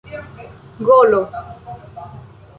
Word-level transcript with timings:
golo 0.87 1.21